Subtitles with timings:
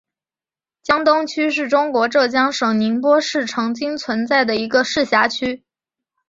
[0.81, 5.63] 江东区是中国浙江省宁波市曾经存在的一个市辖区。